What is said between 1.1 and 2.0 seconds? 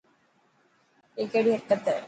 اي ڪهڙي حرڪت هي.